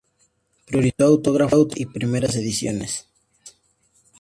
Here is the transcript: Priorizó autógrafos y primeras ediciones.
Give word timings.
Priorizó 0.65 1.05
autógrafos 1.05 1.67
y 1.75 1.85
primeras 1.85 2.35
ediciones. 2.35 3.07